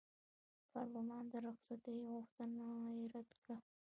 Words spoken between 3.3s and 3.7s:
کړه.